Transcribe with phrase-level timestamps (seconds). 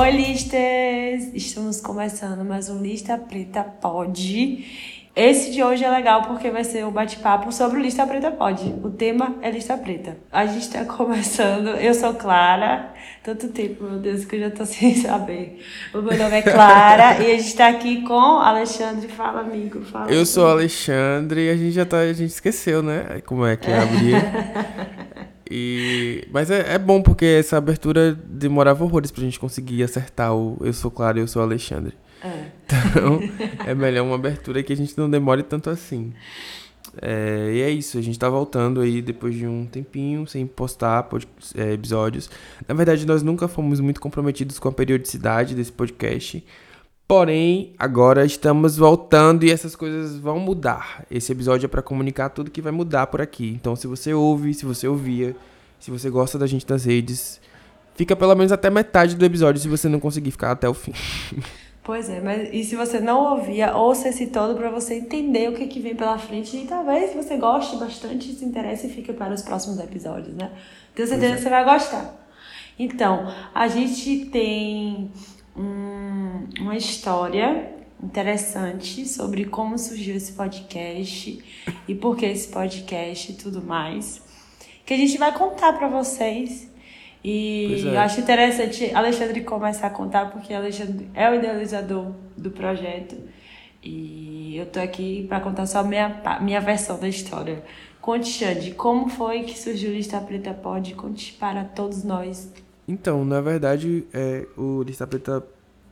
[0.00, 1.34] Oi, listas!
[1.34, 4.64] Estamos começando mais um Lista Preta Pod.
[5.16, 8.62] Esse de hoje é legal porque vai ser um bate-papo sobre o Lista Preta Pod.
[8.84, 10.16] O tema é Lista Preta.
[10.30, 11.70] A gente está começando.
[11.70, 12.94] Eu sou Clara.
[13.24, 15.60] Tanto tempo, meu Deus, que eu já tô sem saber.
[15.92, 19.08] O meu nome é Clara e a gente está aqui com Alexandre.
[19.08, 19.84] Fala, amigo.
[19.84, 20.12] Fala.
[20.12, 21.98] Eu sou Alexandre e a gente já tá.
[21.98, 23.20] A gente esqueceu, né?
[23.26, 24.14] Como é que é abrir.
[25.50, 26.26] E...
[26.30, 30.72] Mas é, é bom porque essa abertura demorava horrores pra gente conseguir acertar o Eu
[30.72, 31.94] sou Clara e eu sou Alexandre.
[32.22, 32.46] É.
[32.66, 33.20] Então,
[33.66, 36.12] é melhor uma abertura que a gente não demore tanto assim.
[37.00, 41.04] É, e é isso, a gente tá voltando aí depois de um tempinho sem postar
[41.04, 42.30] pod, é, episódios.
[42.66, 46.44] Na verdade, nós nunca fomos muito comprometidos com a periodicidade desse podcast.
[47.08, 51.06] Porém, agora estamos voltando e essas coisas vão mudar.
[51.10, 53.48] Esse episódio é para comunicar tudo que vai mudar por aqui.
[53.58, 55.34] Então, se você ouve, se você ouvia,
[55.80, 57.40] se você gosta da gente nas redes,
[57.94, 60.92] fica pelo menos até metade do episódio se você não conseguir ficar até o fim.
[61.82, 65.54] Pois é, mas e se você não ouvia, ouça esse todo para você entender o
[65.54, 69.32] que, que vem pela frente e talvez você goste bastante, se interesse e fique para
[69.32, 70.50] os próximos episódios, né?
[70.94, 71.36] Tenho certeza é.
[71.36, 72.14] que você vai gostar.
[72.78, 75.10] Então, a gente tem
[75.58, 81.44] um, uma história interessante sobre como surgiu esse podcast
[81.86, 84.22] e por que esse podcast e tudo mais,
[84.86, 86.70] que a gente vai contar para vocês.
[87.22, 87.88] E é.
[87.88, 93.16] eu acho interessante Alexandre começar a contar, porque Alexandre é o idealizador do projeto.
[93.82, 97.64] E eu tô aqui para contar só minha, minha versão da história.
[98.00, 100.94] Conte, Xande, como foi que surgiu o Lista Preta Pod?
[100.94, 102.52] Conte para todos nós.
[102.88, 105.44] Então, na verdade, é, o Lista Preta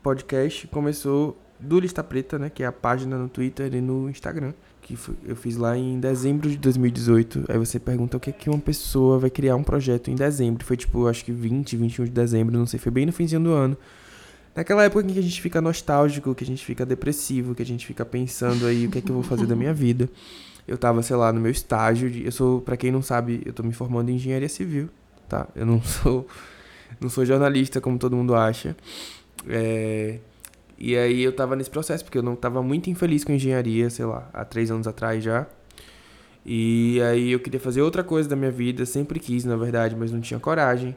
[0.02, 2.48] Podcast começou do Lista Preta, né?
[2.48, 4.55] Que é a página no Twitter e no Instagram.
[4.80, 7.44] Que eu fiz lá em dezembro de 2018.
[7.48, 10.64] Aí você pergunta o que é que uma pessoa vai criar um projeto em dezembro.
[10.64, 13.50] Foi tipo, acho que 20, 21 de dezembro, não sei, foi bem no finzinho do
[13.50, 13.77] ano.
[14.55, 17.67] Naquela época em que a gente fica nostálgico, que a gente fica depressivo, que a
[17.67, 20.08] gente fica pensando aí o que é que eu vou fazer da minha vida.
[20.67, 23.52] Eu tava, sei lá, no meu estágio de, eu sou, para quem não sabe, eu
[23.52, 24.89] tô me formando em engenharia civil,
[25.28, 25.46] tá?
[25.55, 26.27] Eu não sou
[27.01, 28.77] não sou jornalista como todo mundo acha.
[29.48, 30.19] É,
[30.79, 34.05] e aí eu tava nesse processo, porque eu não tava muito infeliz com engenharia, sei
[34.05, 35.46] lá, há três anos atrás já.
[36.45, 40.13] E aí eu queria fazer outra coisa da minha vida, sempre quis, na verdade, mas
[40.13, 40.95] não tinha coragem.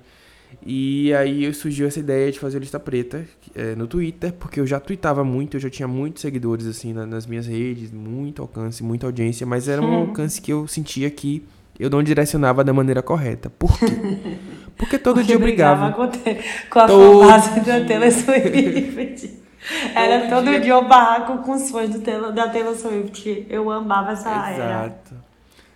[0.65, 3.23] E aí surgiu essa ideia de fazer lista preta
[3.55, 7.05] é, no Twitter, porque eu já tweetava muito, eu já tinha muitos seguidores assim na-
[7.05, 11.43] nas minhas redes, muito alcance, muita audiência, mas era um alcance que eu sentia que
[11.79, 13.49] eu não direcionava da maneira correta.
[13.49, 13.85] Por quê?
[14.79, 15.91] Porque todo Porque dia eu brigava.
[15.91, 19.39] com, te- com a fanbase da Taylor Swift.
[19.93, 20.59] Era Todo todo dia.
[20.61, 23.45] dia um barraco com os fãs do Taylor- da Taylor Swift.
[23.49, 24.55] Eu amava essa era.
[24.85, 25.15] Exato.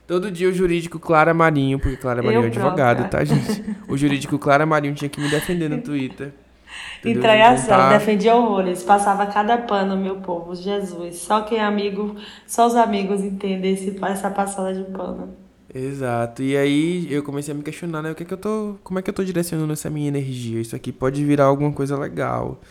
[0.07, 3.63] Todo dia o jurídico Clara Marinho, porque Clara Marinho é advogado, tá, gente?
[3.87, 6.31] O jurídico Clara Marinho tinha que me defender no Twitter.
[6.99, 7.19] entendeu?
[7.19, 11.17] Entregação, Inventar- defendia horrores, passava cada pano, meu povo, Jesus.
[11.17, 12.15] Só quem é amigo,
[12.47, 15.35] só os amigos entendem esse, essa passada de pano.
[15.73, 16.43] Exato.
[16.43, 18.11] E aí eu comecei a me questionar, né?
[18.11, 18.75] O que é que eu tô.
[18.83, 20.61] Como é que eu tô direcionando essa minha energia?
[20.61, 22.61] Isso aqui pode virar alguma coisa legal.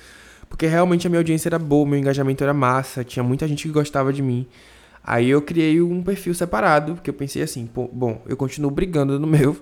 [0.48, 3.72] Porque realmente a minha audiência era boa, meu engajamento era massa, tinha muita gente que
[3.72, 4.46] gostava de mim.
[5.02, 9.26] Aí eu criei um perfil separado, porque eu pensei assim, bom, eu continuo brigando no
[9.26, 9.56] meu,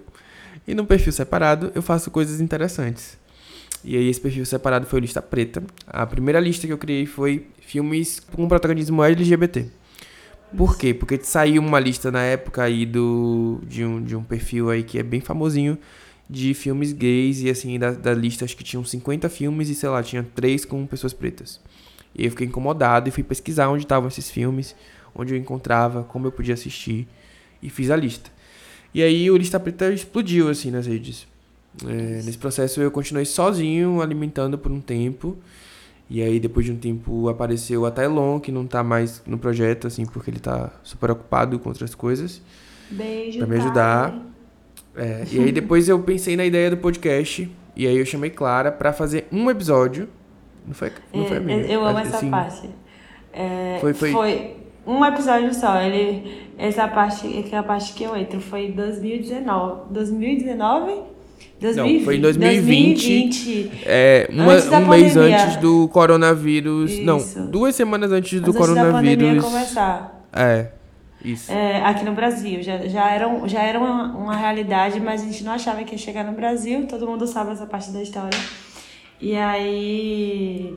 [0.67, 3.17] e no perfil separado eu faço coisas interessantes.
[3.85, 5.63] E aí esse perfil separado foi o Lista Preta.
[5.87, 9.71] A primeira lista que eu criei foi filmes com protagonismo LGBT.
[10.57, 10.93] Por quê?
[10.93, 14.99] Porque saiu uma lista na época aí do, de, um, de um perfil aí que
[14.99, 15.79] é bem famosinho
[16.29, 19.89] de filmes gays e assim, da, da lista acho que tinham 50 filmes e sei
[19.89, 21.61] lá, tinha três com pessoas pretas.
[22.15, 24.75] E eu fiquei incomodado e fui pesquisar onde estavam esses filmes,
[25.15, 27.07] onde eu encontrava, como eu podia assistir
[27.63, 28.31] e fiz a lista.
[28.93, 31.27] E aí o Lista Preta explodiu assim nas redes.
[31.87, 35.39] É, nesse processo eu continuei sozinho, alimentando por um tempo.
[36.11, 39.87] E aí depois de um tempo apareceu a Tailon, que não tá mais no projeto,
[39.87, 42.43] assim, porque ele tá super ocupado com outras coisas.
[42.91, 44.19] Beijo, Pra me ajudar.
[44.97, 47.49] É, e aí depois eu pensei na ideia do podcast.
[47.77, 50.09] E aí eu chamei Clara pra fazer um episódio.
[50.67, 51.73] Não foi, não foi É, amiga?
[51.73, 52.69] eu amo Mas, essa assim, parte.
[53.33, 55.81] É, Foi- foi- um episódio só.
[55.81, 61.03] Ele, essa parte, que é a parte que eu entro, foi em 2019.
[61.61, 61.99] 2019?
[61.99, 63.03] Não, foi em 2020.
[63.29, 63.83] 2020.
[63.87, 66.91] É, uma- Antes da um mês antes do coronavírus.
[66.91, 67.03] Isso.
[67.05, 69.45] Não, duas semanas antes do Antes da coronavírus.
[69.45, 70.25] começar.
[70.33, 70.69] É,
[71.25, 71.53] isso.
[71.53, 72.63] É, aqui no Brasil.
[72.63, 75.93] Já, já era, um- já era uma, uma realidade, mas a gente não achava que
[75.93, 76.87] ia chegar no Brasil.
[76.87, 78.39] Todo mundo sabe essa parte da história.
[79.21, 80.75] E aí.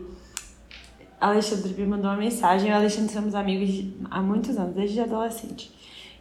[1.21, 2.67] Alexandre me mandou uma mensagem.
[2.67, 5.71] Eu e o Alexandre somos amigos há muitos anos, desde adolescente.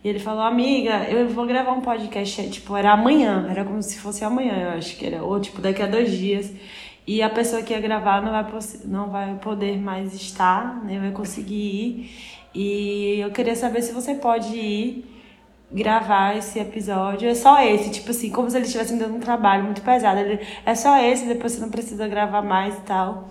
[0.05, 3.99] E ele falou, amiga, eu vou gravar um podcast, tipo, era amanhã, era como se
[3.99, 6.53] fosse amanhã, eu acho que era, ou tipo, daqui a dois dias.
[7.07, 8.47] E a pessoa que ia gravar não vai,
[8.85, 12.11] não vai poder mais estar, nem vai conseguir ir.
[12.55, 15.05] E eu queria saber se você pode ir
[15.71, 17.29] gravar esse episódio.
[17.29, 20.21] É só esse, tipo assim, como se eles estivessem dando um trabalho muito pesado.
[20.21, 23.29] Ele, é só esse, depois você não precisa gravar mais e tal.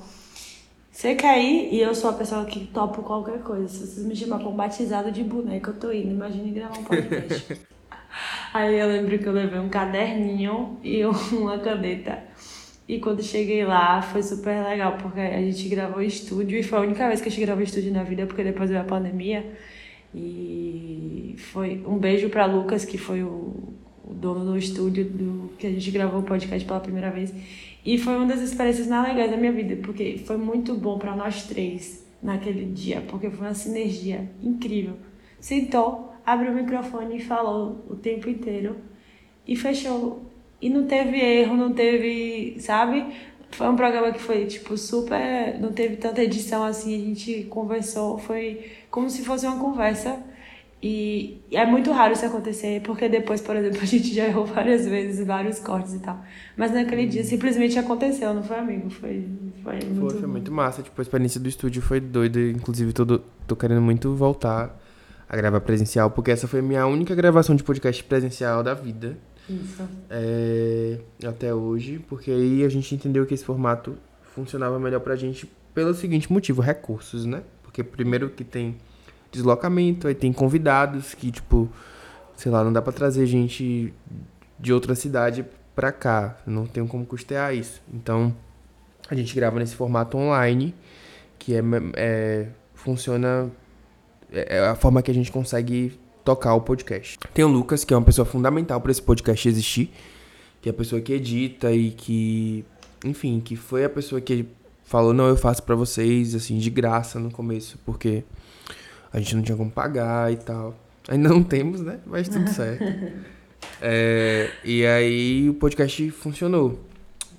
[1.01, 1.73] Você quer ir?
[1.73, 3.67] E eu sou a pessoa que topo qualquer coisa.
[3.67, 6.11] Se vocês me chamar pra um batizado de boneca, eu tô indo.
[6.11, 7.59] Imagine gravar um podcast.
[8.53, 11.03] Aí eu lembro que eu levei um caderninho e
[11.33, 12.19] uma caneta.
[12.87, 16.81] E quando cheguei lá, foi super legal, porque a gente gravou estúdio e foi a
[16.81, 19.57] única vez que a gente gravou estúdio na vida, porque depois veio a pandemia.
[20.13, 23.73] E foi um beijo para Lucas, que foi o,
[24.11, 27.33] o dono do estúdio do que a gente gravou o podcast pela primeira vez.
[27.85, 31.15] E foi uma das experiências mais legais da minha vida, porque foi muito bom para
[31.15, 34.95] nós três naquele dia, porque foi uma sinergia incrível.
[35.39, 38.75] Sentou, abriu o microfone e falou o tempo inteiro
[39.47, 40.21] e fechou.
[40.61, 43.05] E não teve erro, não teve, sabe?
[43.49, 45.59] Foi um programa que foi, tipo, super.
[45.59, 50.21] Não teve tanta edição assim, a gente conversou, foi como se fosse uma conversa.
[50.83, 54.85] E é muito raro isso acontecer, porque depois, por exemplo, a gente já errou várias
[54.85, 56.19] vezes, vários cortes e tal.
[56.57, 58.89] Mas naquele dia simplesmente aconteceu, não foi, amigo?
[58.89, 59.27] Foi,
[59.63, 60.01] foi muito.
[60.01, 60.81] Foi, foi muito massa.
[60.81, 62.39] Tipo, a experiência do estúdio foi doida.
[62.39, 64.79] Inclusive, tô, tô querendo muito voltar
[65.29, 69.17] a gravar presencial, porque essa foi a minha única gravação de podcast presencial da vida.
[69.47, 69.87] Isso.
[70.09, 75.49] É, até hoje, porque aí a gente entendeu que esse formato funcionava melhor pra gente
[75.73, 77.43] pelo seguinte motivo, recursos, né?
[77.63, 78.77] Porque primeiro que tem
[79.31, 81.69] deslocamento, aí tem convidados que, tipo,
[82.35, 83.93] sei lá, não dá para trazer gente
[84.59, 85.45] de outra cidade
[85.75, 87.81] pra cá, não tem como custear isso.
[87.93, 88.35] Então,
[89.09, 90.75] a gente grava nesse formato online,
[91.39, 91.61] que é,
[91.95, 93.49] é funciona
[94.31, 97.17] é, é a forma que a gente consegue tocar o podcast.
[97.33, 99.91] Tem o Lucas, que é uma pessoa fundamental para esse podcast existir,
[100.61, 102.63] que é a pessoa que edita e que,
[103.03, 104.45] enfim, que foi a pessoa que
[104.83, 108.23] falou, não, eu faço para vocês, assim, de graça no começo, porque
[109.13, 110.75] a gente não tinha como pagar e tal.
[111.07, 111.99] Ainda não temos, né?
[112.05, 112.83] Mas tudo certo.
[113.81, 116.79] É, e aí o podcast funcionou.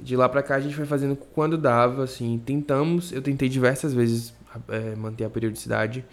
[0.00, 3.94] De lá pra cá a gente foi fazendo quando dava, assim, tentamos, eu tentei diversas
[3.94, 4.34] vezes
[4.68, 6.04] é, manter a periodicidade,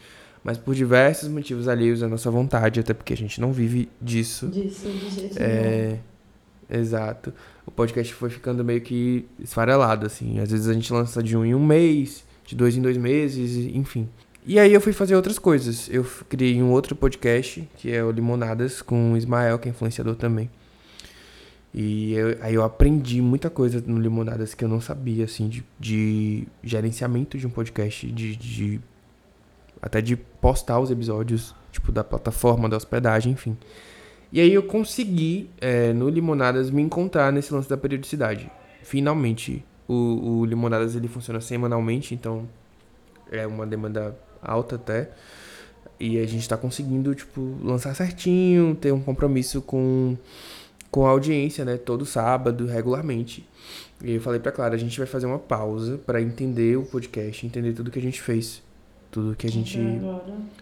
[0.44, 4.48] mas por diversos motivos alheios à nossa vontade, até porque a gente não vive disso.
[4.48, 5.98] Disso, de jeito é,
[6.70, 7.34] Exato.
[7.66, 10.40] O podcast foi ficando meio que esfarelado, assim.
[10.40, 13.56] Às vezes a gente lança de um em um mês, de dois em dois meses,
[13.74, 14.08] enfim.
[14.46, 15.90] E aí eu fui fazer outras coisas.
[15.92, 20.16] Eu criei um outro podcast, que é o Limonadas, com o Ismael, que é influenciador
[20.16, 20.50] também.
[21.74, 25.64] E eu, aí eu aprendi muita coisa no Limonadas que eu não sabia, assim, de,
[25.80, 28.82] de gerenciamento de um podcast, de, de
[29.82, 33.56] até de postar os episódios, tipo, da plataforma, da hospedagem, enfim.
[34.32, 38.50] E aí eu consegui, é, no Limonadas, me encontrar nesse lance da periodicidade.
[38.82, 42.48] Finalmente, o, o Limonadas, ele funciona semanalmente, então
[43.32, 45.10] é uma demanda alta até.
[46.00, 50.16] E a gente tá conseguindo, tipo, lançar certinho, ter um compromisso com,
[50.90, 51.78] com a audiência, né?
[51.78, 53.46] Todo sábado, regularmente.
[54.02, 57.46] E eu falei pra Clara, a gente vai fazer uma pausa para entender o podcast,
[57.46, 58.64] entender tudo que a gente fez.
[59.12, 59.80] Tudo que a gente.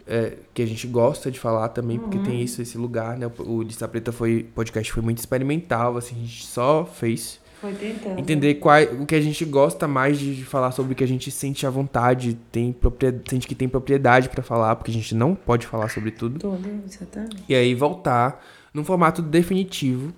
[0.08, 2.44] É, que a gente gosta de falar também, porque tem uhum.
[2.44, 3.30] isso, esse lugar, né?
[3.40, 4.48] O Lista Preta foi.
[4.56, 8.20] podcast foi muito experimental, assim, a gente só fez foi tentando.
[8.20, 11.32] Entender qual, o que a gente gosta mais de falar sobre o que a gente
[11.32, 15.36] sente à vontade, tem propriedade, sente que tem propriedade para falar, porque a gente não
[15.36, 16.40] pode falar sobre tudo.
[16.40, 17.44] Tudo, exatamente.
[17.48, 20.14] E aí voltar num formato definitivo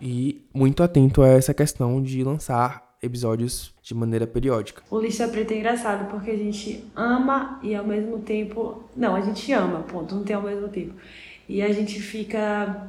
[0.00, 4.82] e muito atento a essa questão de lançar episódios de maneira periódica.
[4.90, 8.84] O Lista Preta é engraçado porque a gente ama e ao mesmo tempo.
[8.96, 10.94] Não, a gente ama, ponto, não tem ao mesmo tempo.
[11.46, 12.88] E a gente fica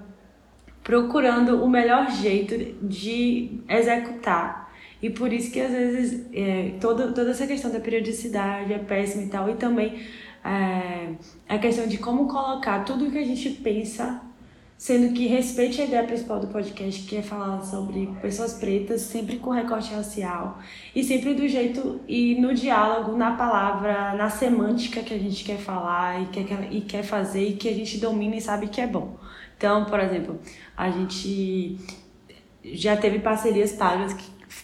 [0.86, 4.72] procurando o melhor jeito de executar.
[5.02, 9.24] E por isso que às vezes é, toda, toda essa questão da periodicidade é péssima
[9.24, 10.00] e tal, e também
[10.44, 11.16] é,
[11.50, 14.22] a questão de como colocar tudo o que a gente pensa,
[14.78, 19.38] sendo que respeite a ideia principal do podcast, que é falar sobre pessoas pretas, sempre
[19.38, 20.60] com recorte racial,
[20.96, 25.58] e sempre do jeito e no diálogo, na palavra, na semântica que a gente quer
[25.58, 28.86] falar e quer, e quer fazer e que a gente domina e sabe que é
[28.86, 29.18] bom.
[29.58, 30.40] Então, por exemplo,
[30.76, 31.78] a gente
[32.64, 34.16] já teve parcerias pagas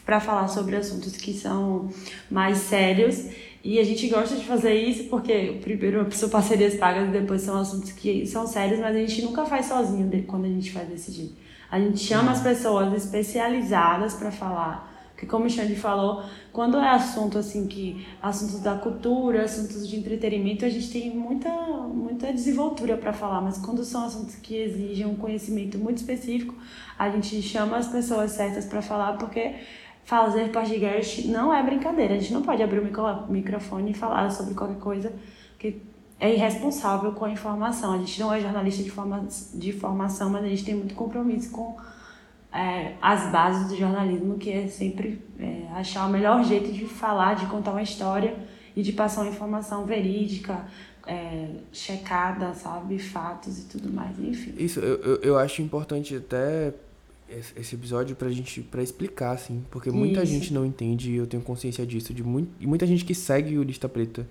[0.06, 1.90] para falar sobre assuntos que são
[2.30, 3.28] mais sérios.
[3.64, 7.60] E a gente gosta de fazer isso porque, primeiro, são parcerias pagas e depois são
[7.60, 11.36] assuntos que são sérios, mas a gente nunca faz sozinho quando a gente vai decidir.
[11.70, 14.91] A gente chama as pessoas especializadas para falar
[15.22, 19.96] porque como o Xande falou, quando é assunto assim que assuntos da cultura, assuntos de
[19.96, 21.48] entretenimento, a gente tem muita
[21.94, 26.56] muita desenvoltura para falar, mas quando são assuntos que exigem um conhecimento muito específico,
[26.98, 29.58] a gente chama as pessoas certas para falar porque
[30.06, 32.16] fazer podcast não é brincadeira.
[32.16, 35.14] A gente não pode abrir o microfone e falar sobre qualquer coisa
[35.60, 35.84] que
[36.20, 37.94] é irresponsável com a informação.
[37.94, 41.52] A gente não é jornalista de, forma, de formação, mas a gente tem muito compromisso
[41.52, 41.78] com
[42.54, 47.36] é, as bases do jornalismo, que é sempre é, achar o melhor jeito de falar,
[47.36, 48.36] de contar uma história
[48.76, 50.66] e de passar uma informação verídica,
[51.08, 53.00] é, checada, sabe?
[53.00, 54.54] Fatos e tudo mais, enfim.
[54.58, 56.74] Isso, eu, eu, acho importante até
[57.56, 60.34] esse episódio pra gente para explicar assim, porque muita Isso.
[60.34, 63.64] gente não entende, eu tenho consciência disso, de muito, e muita gente que segue o
[63.64, 64.28] Lista Preta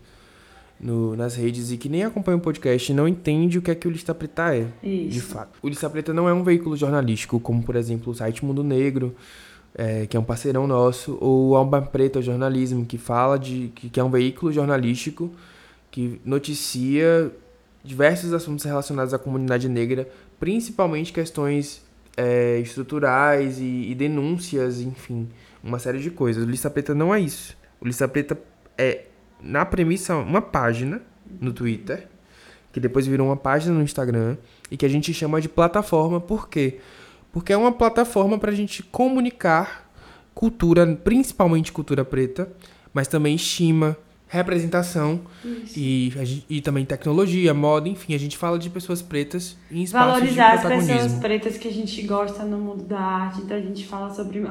[0.80, 3.86] no, nas redes e que nem acompanha o podcast não entende o que é que
[3.86, 5.10] o Lista Preta é, Isso.
[5.10, 5.58] de fato.
[5.62, 9.14] O Lista Preta não é um veículo jornalístico, como por exemplo o site Mundo Negro,
[9.74, 14.00] é, que é um parceirão nosso, ou Alba Preta Jornalismo, que fala de que, que
[14.00, 15.30] é um veículo jornalístico
[15.90, 17.30] que noticia
[17.82, 20.08] diversos assuntos relacionados à comunidade negra,
[20.38, 21.82] principalmente questões
[22.16, 25.28] é, estruturais e, e, denúncias, enfim,
[25.62, 26.44] uma série de coisas.
[26.44, 27.56] O Lista Preta não é isso.
[27.80, 28.38] O Lista Preta
[28.76, 29.04] é,
[29.42, 31.00] na premissa, uma página
[31.40, 32.08] no Twitter,
[32.72, 34.36] que depois virou uma página no Instagram,
[34.70, 36.78] e que a gente chama de plataforma, por quê?
[37.32, 39.88] Porque é uma plataforma para a gente comunicar
[40.34, 42.50] cultura, principalmente cultura preta,
[42.92, 43.96] mas também estima,
[44.30, 45.20] representação
[45.76, 46.12] e,
[46.48, 50.66] e também tecnologia, moda, enfim, a gente fala de pessoas pretas em espaços Valorizar de
[50.66, 54.14] as pessoas pretas que a gente gosta no mundo da arte, então a gente fala
[54.14, 54.46] sobre...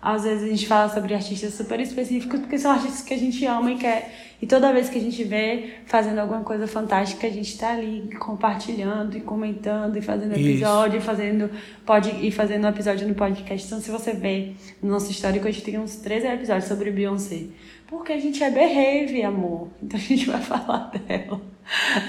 [0.00, 3.44] Às vezes a gente fala sobre artistas super específicos, porque são artistas que a gente
[3.44, 4.23] ama e quer...
[4.42, 8.10] E toda vez que a gente vê fazendo alguma coisa fantástica, a gente tá ali
[8.18, 11.50] compartilhando e comentando e fazendo episódio, e fazendo,
[11.86, 13.66] pode, e fazendo episódio no podcast.
[13.66, 17.44] Então, se você vê no nosso histórico, a gente tem uns três episódios sobre Beyoncé.
[17.86, 19.68] Porque a gente é berreve, amor.
[19.82, 21.40] Então a gente vai falar dela.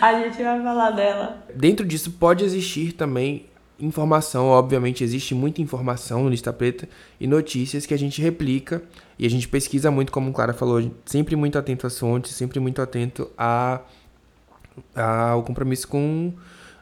[0.01, 1.46] A gente vai falar dela.
[1.55, 3.46] Dentro disso pode existir também
[3.79, 6.88] informação, obviamente existe muita informação no Lista Preta
[7.20, 8.82] e notícias que a gente replica
[9.20, 12.60] e a gente pesquisa muito, como o Clara falou, sempre muito atento às fontes, sempre
[12.60, 13.82] muito atento a,
[14.96, 16.34] a, ao compromisso com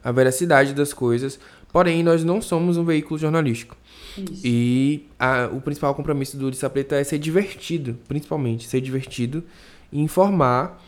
[0.04, 1.40] a veracidade das coisas.
[1.72, 3.76] Porém, nós não somos um veículo jornalístico.
[4.18, 4.42] Isso.
[4.46, 9.44] E a, o principal compromisso do Lista Preta é ser divertido, principalmente, ser divertido
[9.92, 10.80] e informar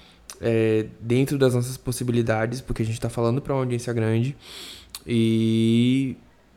[0.41, 4.35] é, dentro das nossas possibilidades, porque a gente está falando para uma audiência grande.
[5.05, 6.15] E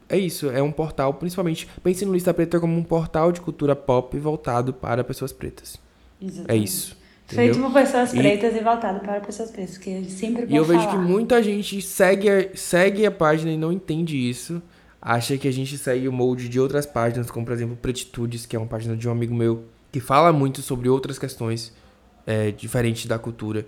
[0.09, 3.77] é isso, é um portal, principalmente, pense no Lista Preta como um portal de cultura
[3.77, 5.79] pop voltado para pessoas pretas.
[6.21, 6.51] É Exatamente.
[6.53, 6.97] É isso.
[7.27, 7.55] Entendeu?
[7.55, 10.79] Feito por pessoas pretas e, e voltado para pessoas pretas, que sempre E eu falar.
[10.79, 14.63] vejo que muita gente segue a, segue a página e não entende isso
[15.01, 18.57] acha que a gente segue o molde de outras páginas, como por exemplo Pretitudes, que
[18.57, 21.73] é uma página de um amigo meu que fala muito sobre outras questões
[22.27, 23.67] é, diferentes da cultura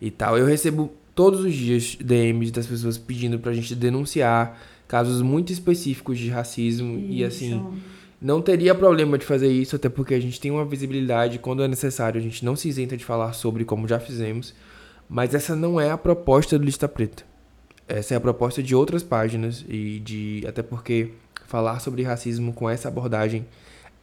[0.00, 0.36] e tal.
[0.36, 6.18] Eu recebo todos os dias DMs das pessoas pedindo pra gente denunciar casos muito específicos
[6.18, 7.12] de racismo isso.
[7.12, 7.82] e assim.
[8.20, 11.66] Não teria problema de fazer isso, até porque a gente tem uma visibilidade quando é
[11.66, 14.54] necessário, a gente não se isenta de falar sobre, como já fizemos.
[15.08, 17.24] Mas essa não é a proposta do Lista Preta.
[17.88, 21.10] Essa é a proposta de outras páginas e de até porque
[21.48, 23.44] falar sobre racismo com essa abordagem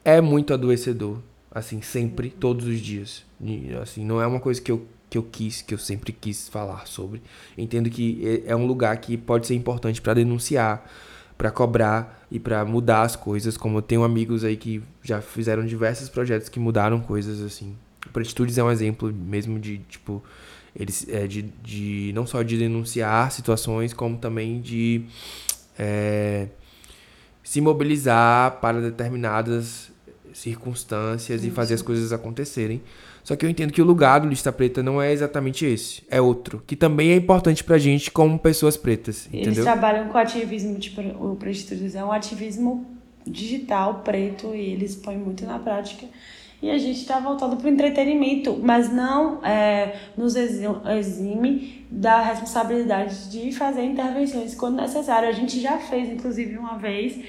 [0.03, 3.23] é muito adoecedor, assim, sempre, todos os dias.
[3.39, 6.47] E, assim, não é uma coisa que eu que eu quis, que eu sempre quis
[6.47, 7.21] falar sobre.
[7.57, 10.89] Entendo que é, é um lugar que pode ser importante para denunciar,
[11.37, 15.65] para cobrar e para mudar as coisas, como eu tenho amigos aí que já fizeram
[15.65, 17.75] diversos projetos que mudaram coisas assim.
[18.05, 20.23] O Pretitudes é um exemplo mesmo de, tipo,
[20.75, 25.05] eles, é, de, de não só de denunciar situações, como também de
[25.77, 26.47] é,
[27.43, 29.91] se mobilizar para determinadas
[30.33, 31.49] circunstâncias Isso.
[31.49, 32.81] e fazer as coisas acontecerem.
[33.29, 36.19] Só que eu entendo que o lugar do Lista Preta não é exatamente esse, é
[36.19, 39.51] outro, que também é importante pra gente como pessoas pretas, entendeu?
[39.51, 42.87] Eles trabalham com ativismo, tipo, o Prostitutos é um ativismo
[43.27, 46.07] digital, preto, e eles põem muito na prática
[46.59, 53.29] e a gente está voltando para o entretenimento, mas não é, nos exime da responsabilidade
[53.29, 55.29] de fazer intervenções quando necessário.
[55.29, 57.23] A gente já fez, inclusive, uma vez,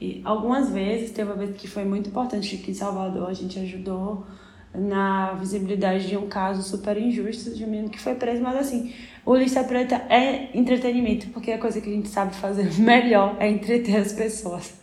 [0.00, 3.58] e algumas vezes, teve uma vez que foi muito importante aqui em Salvador, a gente
[3.58, 4.24] ajudou
[4.74, 8.92] na visibilidade de um caso super injusto de um menino que foi preso, mas assim,
[9.24, 13.50] o Lista Preta é entretenimento, porque a coisa que a gente sabe fazer melhor é
[13.50, 14.74] entreter as pessoas.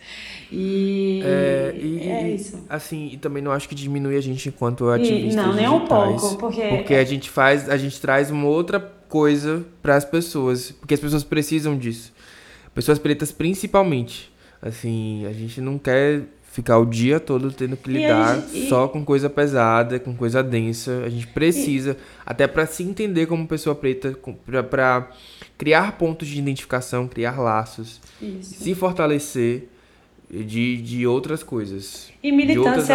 [0.51, 2.63] E é, e, é isso.
[2.67, 6.38] Assim, e também não acho que diminui a gente enquanto ativistas Não, nem um pouco,
[6.38, 6.62] porque...
[6.62, 11.00] Porque a gente faz, a gente traz uma outra coisa para as pessoas, porque as
[11.00, 12.13] pessoas precisam disso.
[12.74, 14.31] Pessoas pretas principalmente.
[14.62, 16.24] Assim, a gente não quer
[16.60, 21.04] ficar o dia todo tendo que lidar gente, só com coisa pesada, com coisa densa.
[21.06, 21.96] A gente precisa, e...
[22.25, 24.18] até para se entender como pessoa preta,
[24.70, 25.10] para
[25.58, 28.63] criar pontos de identificação, criar laços, Isso.
[28.63, 29.70] se fortalecer
[30.29, 32.09] de, de outras coisas.
[32.21, 32.93] E de outras militância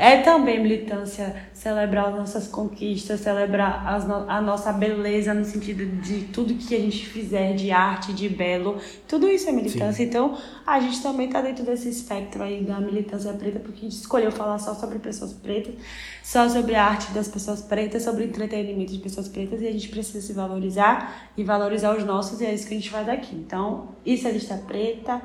[0.00, 5.44] é, é também militância celebrar as nossas conquistas, celebrar as no- a nossa beleza no
[5.44, 10.02] sentido de tudo que a gente fizer de arte, de belo, tudo isso é militância.
[10.02, 13.96] Então, a gente também está dentro desse espectro aí da militância preta, porque a gente
[13.96, 15.74] escolheu falar só sobre pessoas pretas,
[16.22, 19.88] só sobre a arte das pessoas pretas, sobre entretenimento de pessoas pretas, e a gente
[19.88, 23.34] precisa se valorizar e valorizar os nossos, e é isso que a gente faz aqui.
[23.34, 25.20] Então, isso é lista preta.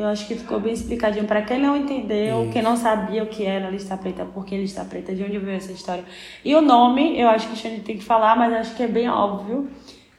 [0.00, 2.52] Eu acho que ficou bem explicadinho para quem não entendeu, Isso.
[2.52, 5.56] quem não sabia o que era lista preta, por que lista preta, de onde veio
[5.58, 6.04] essa história.
[6.44, 8.88] E o nome, eu acho que a gente tem que falar, mas acho que é
[8.88, 9.68] bem óbvio,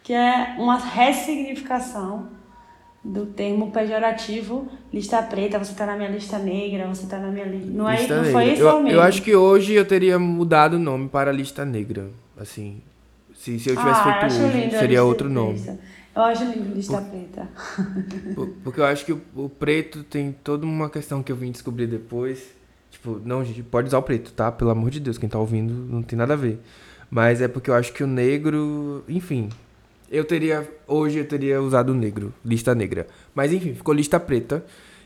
[0.03, 2.27] que é uma ressignificação
[3.03, 7.45] do termo pejorativo lista preta, você tá na minha lista negra, você tá na minha
[7.45, 7.71] lista.
[7.71, 8.89] Não, é, Lista não foi isso eu, mesmo?
[8.99, 12.09] eu acho que hoje eu teria mudado o nome para lista negra.
[12.37, 12.81] Assim,
[13.33, 15.59] se, se eu tivesse Ah, feito hoje, lindo seria outro nome.
[15.59, 15.79] preta.
[16.15, 17.47] Eu acho lindo lista preta.
[18.35, 21.51] Por- Porque eu acho que o, o preto tem toda uma questão que eu vim
[21.51, 22.53] descobrir depois.
[22.89, 24.51] Tipo, não, gente, pode usar o preto, tá?
[24.51, 26.59] Pelo amor de Deus, quem tá ouvindo não tem nada a ver.
[27.09, 29.47] Mas é porque eu acho que o negro, enfim.
[30.11, 33.07] Eu teria, hoje eu teria usado o negro, lista negra.
[33.33, 34.63] Mas enfim, ficou lista preta.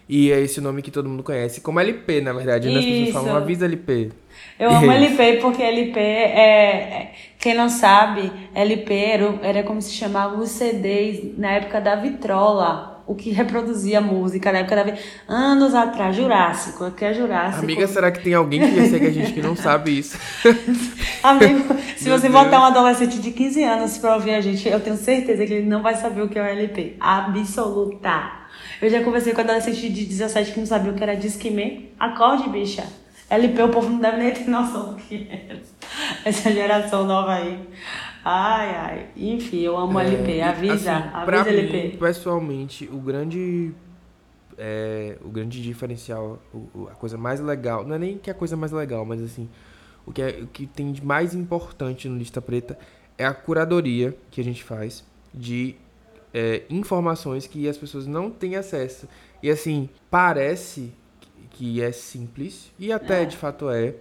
[0.07, 1.61] E é esse nome que todo mundo conhece.
[1.61, 2.77] Como LP, na verdade, né?
[2.77, 3.13] As pessoas Isso.
[3.13, 4.11] falam, avisa LP.
[4.59, 4.91] Eu amo Isso.
[4.91, 10.49] LP porque LP é, é- Quem não sabe, LP era, era como se chamava os
[10.49, 13.03] CDs na época da vitrola.
[13.05, 14.93] O que reproduzia música na época da
[15.27, 16.85] Anos atrás, Jurássico.
[16.85, 17.63] Aqui é Jurássico.
[17.63, 20.17] Amiga, será que tem alguém que segue a gente que não sabe isso?
[21.21, 22.43] Amigo, se Meu você Deus.
[22.43, 25.69] botar um adolescente de 15 anos pra ouvir a gente, eu tenho certeza que ele
[25.69, 26.95] não vai saber o que é o LP.
[26.99, 28.23] Absoluta.
[28.81, 31.89] Eu já conversei com adolescente de 17 que não sabia o que era Discman.
[31.99, 33.04] Acorde, bicha.
[33.29, 35.59] LP o povo não deve nem ter noção do que é.
[36.23, 37.67] Essa geração nova aí.
[38.23, 39.07] Ai, ai.
[39.15, 40.41] Enfim, eu amo LP.
[40.41, 40.97] Avisa.
[40.97, 41.97] assim, pra avisa mim, LP.
[41.97, 43.71] pessoalmente, o grande
[44.57, 48.35] é, o grande diferencial, o- a coisa mais legal, não é nem que é a
[48.35, 49.49] coisa mais legal, mas assim,
[50.05, 52.77] o que, é, o que tem de mais importante no Lista Preta
[53.17, 55.75] é a curadoria que a gente faz de
[56.33, 59.07] é, informações que as pessoas não têm acesso.
[59.43, 60.93] E assim, parece
[61.55, 63.25] que- é simples, e até É.
[63.25, 63.95] de fato é,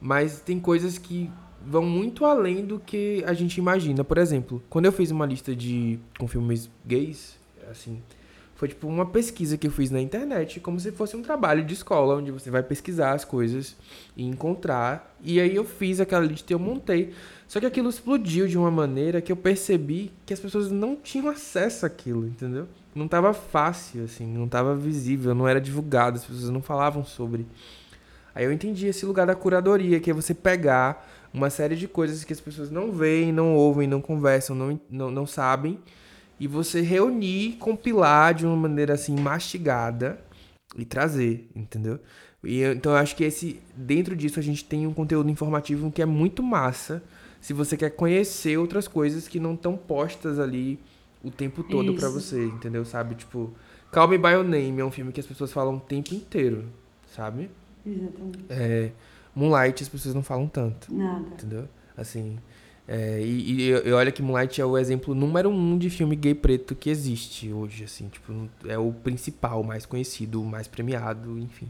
[0.00, 1.30] mas tem coisas que
[1.64, 4.04] vão muito além do que a gente imagina.
[4.04, 7.36] Por exemplo, quando eu fiz uma lista de com filmes gays,
[7.70, 8.00] assim,
[8.58, 11.74] foi tipo uma pesquisa que eu fiz na internet, como se fosse um trabalho de
[11.74, 13.76] escola, onde você vai pesquisar as coisas
[14.16, 15.16] e encontrar.
[15.22, 17.14] E aí eu fiz aquela lista e eu montei.
[17.46, 21.28] Só que aquilo explodiu de uma maneira que eu percebi que as pessoas não tinham
[21.28, 22.66] acesso àquilo, entendeu?
[22.92, 27.46] Não tava fácil, assim, não tava visível, não era divulgado, as pessoas não falavam sobre.
[28.34, 32.24] Aí eu entendi esse lugar da curadoria, que é você pegar uma série de coisas
[32.24, 35.78] que as pessoas não veem, não ouvem, não conversam, não, não, não sabem,
[36.40, 40.18] e você reunir, compilar de uma maneira assim mastigada
[40.76, 41.98] e trazer, entendeu?
[42.44, 45.90] E eu- então eu acho que esse dentro disso a gente tem um conteúdo informativo
[45.90, 47.02] que é muito massa,
[47.40, 50.78] se você quer conhecer outras coisas que não estão postas ali
[51.22, 52.20] o tempo todo pra Isso.
[52.20, 52.84] você, entendeu?
[52.84, 53.52] Sabe, tipo,
[53.90, 56.66] Call Me by Your Name é um filme que as pessoas falam o tempo inteiro,
[57.14, 57.50] sabe?
[57.84, 58.38] Exatamente.
[58.48, 58.90] É,
[59.34, 61.26] Moonlight as pessoas não falam tanto, Nada.
[61.32, 61.68] entendeu?
[61.96, 62.38] Assim,
[62.88, 66.34] é, e, e, e olha que Moonlight é o exemplo número um de filme gay
[66.34, 68.32] preto que existe hoje, assim, tipo,
[68.66, 71.68] é o principal, mais conhecido, mais premiado, enfim.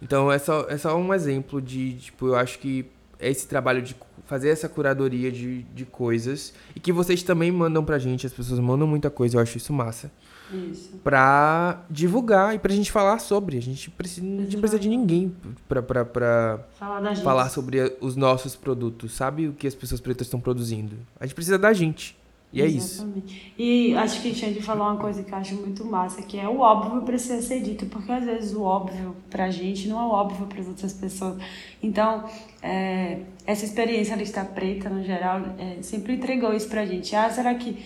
[0.00, 2.86] Então é só, é só um exemplo de, tipo, eu acho que
[3.18, 7.84] é esse trabalho de fazer essa curadoria de, de coisas e que vocês também mandam
[7.84, 10.10] pra gente, as pessoas mandam muita coisa, eu acho isso massa
[10.52, 11.00] Isso.
[11.02, 13.56] pra divulgar e pra gente falar sobre.
[13.56, 15.34] A gente precisa, a gente não precisa de ninguém
[15.68, 19.12] pra, pra, pra Falar falar sobre os nossos produtos.
[19.12, 20.96] Sabe o que as pessoas pretas estão produzindo?
[21.18, 22.16] A gente precisa da gente.
[22.54, 23.02] E é isso.
[23.02, 23.52] Exatamente.
[23.58, 26.60] E acho que Xande falou uma coisa que eu acho muito massa, que é o
[26.60, 30.46] óbvio precisa ser dito, porque às vezes o óbvio pra gente não é o óbvio
[30.46, 31.36] para as outras pessoas.
[31.82, 32.24] Então,
[32.62, 37.16] é, essa experiência lista preta, no geral, é, sempre entregou isso pra gente.
[37.16, 37.76] Ah, será que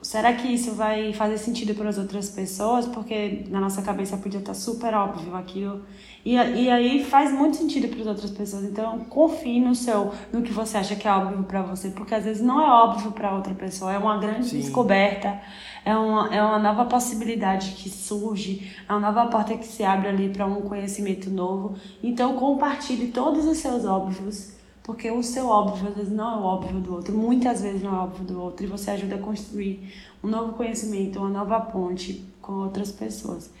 [0.00, 2.86] será que isso vai fazer sentido para as outras pessoas?
[2.86, 5.82] Porque na nossa cabeça podia estar super óbvio aquilo.
[6.24, 8.64] E, e aí faz muito sentido para as outras pessoas.
[8.64, 12.24] Então, confie no seu, no que você acha que é óbvio para você, porque às
[12.24, 13.92] vezes não é óbvio para outra pessoa.
[13.92, 14.58] É uma grande Sim.
[14.58, 15.40] descoberta,
[15.84, 20.08] é uma, é uma nova possibilidade que surge, é uma nova porta que se abre
[20.08, 21.76] ali para um conhecimento novo.
[22.02, 24.57] Então, compartilhe todos os seus óbvios.
[24.88, 27.14] Porque o seu óbvio, às vezes, não é o óbvio do outro.
[27.14, 28.64] Muitas vezes não é óbvio do outro.
[28.64, 29.92] E você ajuda a construir
[30.24, 33.52] um novo conhecimento, uma nova ponte com outras pessoas.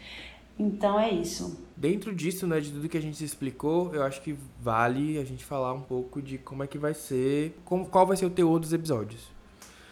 [0.58, 1.62] Então é isso.
[1.76, 5.44] Dentro disso, né, de tudo que a gente explicou, eu acho que vale a gente
[5.44, 8.58] falar um pouco de como é que vai ser, como, qual vai ser o teor
[8.58, 9.28] dos episódios.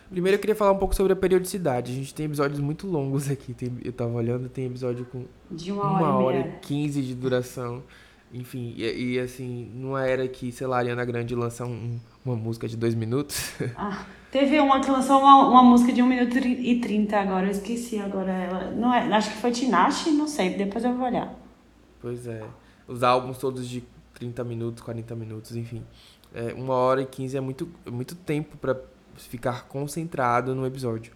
[0.09, 1.92] Primeiro eu queria falar um pouco sobre a periodicidade.
[1.92, 3.53] A gente tem episódios muito longos aqui.
[3.53, 7.14] Tem, eu tava olhando, tem episódio com De uma, uma hora, hora e quinze de
[7.14, 7.83] duração.
[8.38, 12.37] Enfim, e, e, assim, numa era que, sei lá, a Ariana Grande lança um- uma
[12.37, 13.53] música de dois minutos.
[13.77, 17.51] Ah, teve uma que lançou uma, uma música de 1 minuto e 30 agora, eu
[17.51, 18.70] esqueci agora ela.
[18.72, 21.35] Não é, acho que foi Tinashe, não sei, depois eu vou olhar.
[22.01, 22.44] pois é.
[22.87, 23.83] Os álbuns todos de
[24.14, 25.83] 30 minutos, 40 minutos, enfim.
[26.35, 28.77] É, uma hora e quinze é muito, muito tempo pra
[29.16, 31.12] ficar concentrado no episódio.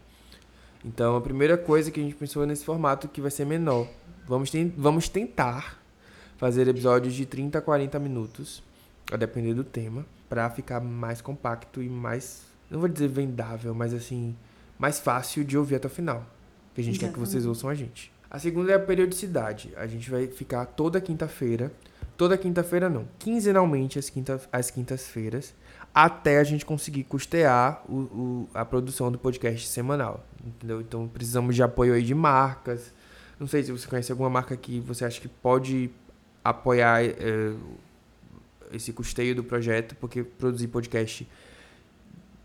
[0.85, 3.87] Então, a primeira coisa que a gente pensou é nesse formato que vai ser menor.
[4.27, 5.79] Vamos, ten- vamos tentar
[6.41, 8.63] fazer episódios de 30 a 40 minutos,
[9.13, 13.93] a depender do tema, pra ficar mais compacto e mais, não vou dizer vendável, mas
[13.93, 14.35] assim,
[14.79, 16.25] mais fácil de ouvir até o final.
[16.75, 18.11] Que a gente quer que vocês ouçam a gente.
[18.31, 19.71] A segunda é a periodicidade.
[19.77, 21.71] A gente vai ficar toda quinta-feira,
[22.17, 25.53] toda quinta-feira não, quinzenalmente às, quinta, às quintas-feiras,
[25.95, 30.25] até a gente conseguir custear o, o- a produção do podcast semanal.
[30.43, 30.81] Entendeu?
[30.81, 32.95] Então precisamos de apoio aí de marcas.
[33.39, 35.91] Não sei se você conhece alguma marca que você acha que pode
[36.45, 37.55] apoiar eh,
[38.73, 41.27] esse custeio do projeto, porque produzir podcast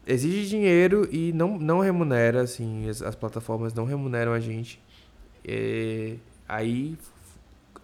[0.05, 4.81] exige dinheiro e não, não remunera, assim, as, as plataformas não remuneram a gente.
[5.43, 6.15] Eh,
[6.47, 6.97] aí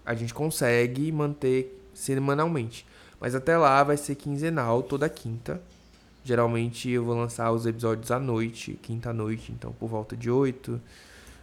[0.05, 2.85] a gente consegue manter semanalmente.
[3.19, 5.61] Mas até lá vai ser quinzenal, toda quinta.
[6.23, 10.29] Geralmente eu vou lançar os episódios à noite, quinta à noite, então por volta de
[10.29, 10.79] 8,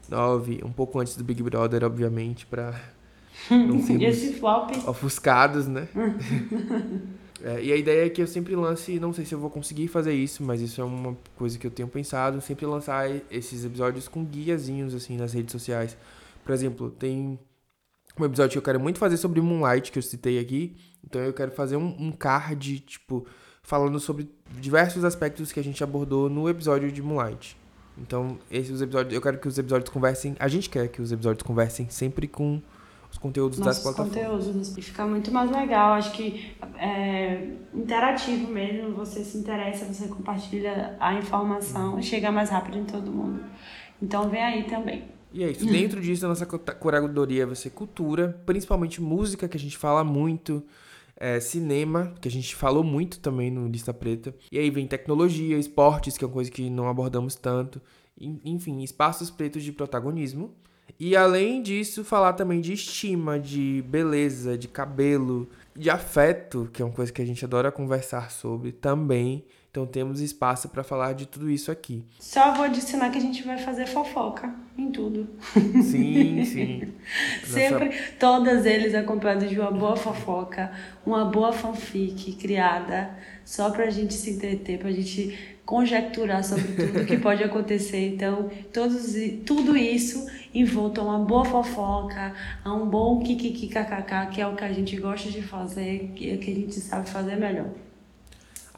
[0.08, 2.80] 9, um pouco antes do Big Brother, obviamente, pra
[3.50, 5.88] não sermos flop, ofuscados, né?
[7.42, 9.86] É, e a ideia é que eu sempre lance, não sei se eu vou conseguir
[9.86, 14.08] fazer isso, mas isso é uma coisa que eu tenho pensado, sempre lançar esses episódios
[14.08, 15.96] com guiazinhos, assim, nas redes sociais.
[16.44, 17.38] Por exemplo, tem
[18.18, 20.74] um episódio que eu quero muito fazer sobre Moonlight, que eu citei aqui,
[21.06, 23.24] então eu quero fazer um, um card, tipo,
[23.62, 27.56] falando sobre diversos aspectos que a gente abordou no episódio de Moonlight.
[27.96, 31.42] Então, esses episódios, eu quero que os episódios conversem, a gente quer que os episódios
[31.42, 32.60] conversem sempre com
[33.10, 34.44] os conteúdos das nossos plataformas.
[34.44, 34.76] conteúdos.
[34.76, 35.92] E fica muito mais legal.
[35.94, 38.94] Acho que é interativo mesmo.
[38.94, 43.42] Você se interessa, você compartilha a informação, chega mais rápido em todo mundo.
[44.02, 45.04] Então vem aí também.
[45.32, 45.66] E é isso.
[45.66, 50.62] Dentro disso, a nossa curadoria vai ser cultura, principalmente música, que a gente fala muito,
[51.16, 54.34] é, cinema, que a gente falou muito também no Lista Preta.
[54.50, 57.80] E aí vem tecnologia, esportes, que é uma coisa que não abordamos tanto.
[58.18, 60.54] En- Enfim, espaços pretos de protagonismo.
[60.98, 66.84] E além disso, falar também de estima, de beleza, de cabelo, de afeto, que é
[66.84, 69.44] uma coisa que a gente adora conversar sobre também.
[69.70, 72.02] Então temos espaço para falar de tudo isso aqui.
[72.18, 75.28] Só vou adicionar que a gente vai fazer fofoca em tudo.
[75.82, 76.82] Sim, sim.
[77.42, 80.72] Nossa- Sempre, todas eles acompanhados de uma boa fofoca,
[81.06, 83.10] uma boa fanfic criada
[83.44, 88.08] só pra gente se entreter, pra gente conjecturar sobre tudo que pode acontecer.
[88.14, 89.12] Então, todos,
[89.44, 90.26] tudo isso
[90.60, 92.32] envolto a uma boa fofoca,
[92.64, 96.36] a um bom kikikikakk, que é o que a gente gosta de fazer, que é
[96.36, 97.66] que a gente sabe fazer melhor.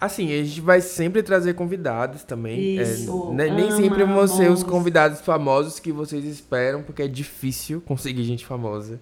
[0.01, 2.79] Assim, a gente vai sempre trazer convidados também.
[2.79, 7.09] É, Isso, né, nem sempre vão ser os convidados famosos que vocês esperam, porque é
[7.09, 8.99] difícil conseguir gente famosa.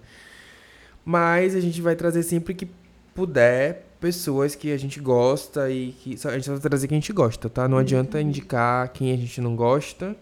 [1.04, 2.68] Mas a gente vai trazer sempre que
[3.14, 6.16] puder pessoas que a gente gosta e que.
[6.18, 7.66] só- A gente vai trazer quem a gente gosta, tá?
[7.68, 7.82] Não Uhum.
[7.82, 10.16] adianta indicar quem a gente não gosta,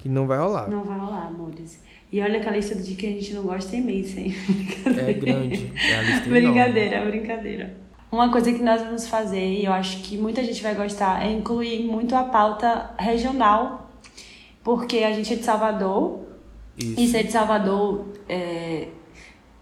[0.00, 0.68] que não vai rolar.
[0.68, 1.78] Não vai rolar, amores.
[2.10, 4.34] E olha que a lista de que a gente não gosta é imensa, hein?
[4.86, 5.72] É grande.
[5.76, 6.40] É a lista enorme.
[6.40, 7.76] Brincadeira, brincadeira.
[8.10, 11.30] Uma coisa que nós vamos fazer, e eu acho que muita gente vai gostar, é
[11.30, 13.90] incluir muito a pauta regional,
[14.64, 16.20] porque a gente é de Salvador,
[16.76, 17.12] e Isso.
[17.12, 18.88] ser de Salvador é,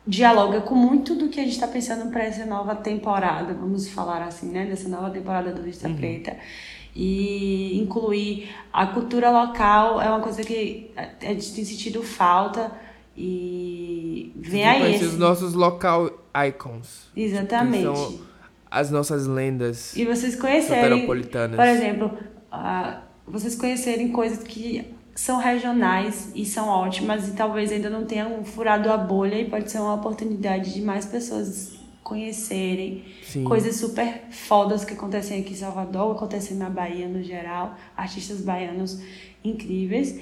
[0.07, 4.23] dialoga com muito do que a gente está pensando para essa nova temporada, vamos falar
[4.23, 4.65] assim, né?
[4.65, 6.37] Dessa nova temporada do Lista Preta.
[6.95, 12.73] E incluir a cultura local é uma coisa que a a gente tem sentido falta.
[13.17, 14.81] E vem aí.
[14.81, 15.15] conhecer Esse...
[15.15, 16.11] os nossos local
[16.47, 17.09] icons.
[17.17, 17.79] Exatamente.
[17.79, 18.21] Que são
[18.71, 22.19] as nossas lendas E vocês conhecerem, por exemplo,
[22.53, 28.45] ah, vocês conhecerem coisas que são regionais e são ótimas e talvez ainda não tenham
[28.45, 31.78] furado a bolha e pode ser uma oportunidade de mais pessoas
[32.09, 33.45] conhecerem Sim.
[33.45, 38.99] coisas super fodas que acontecem aqui em Salvador, acontecem na Bahia no geral, artistas baianos
[39.45, 40.19] incríveis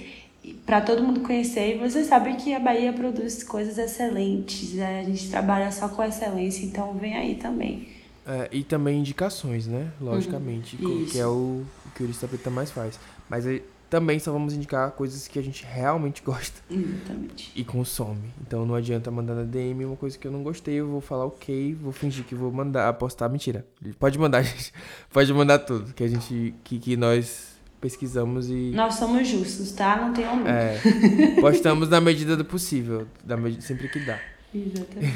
[0.64, 5.01] para todo mundo conhecer e vocês sabem que a Bahia produz coisas excelentes, né?
[5.01, 7.88] a gente trabalha só com excelência, então vem aí também.
[8.27, 9.88] É, e também indicações, né?
[10.01, 11.07] Logicamente, Uhum.
[11.07, 12.99] Que é o, o que o Lista Preta mais faz.
[13.31, 13.46] Mas
[13.88, 17.53] também só vamos indicar coisas que a gente realmente gosta Exatamente.
[17.55, 18.33] e consome.
[18.40, 21.27] Então não adianta mandar na DM uma coisa que eu não gostei, eu vou falar
[21.27, 23.29] ok, vou fingir que vou mandar, postar.
[23.29, 23.66] Mentira.
[23.99, 24.72] Pode mandar, gente.
[25.11, 26.55] Pode mandar tudo que a gente.
[26.64, 28.72] que, que nós pesquisamos e.
[28.75, 29.96] Nós somos justos, tá?
[29.96, 30.81] Não tem um É,
[31.40, 33.62] postamos na medida do possível, da med...
[33.62, 34.18] sempre que dá.
[34.55, 35.14] Exatamente.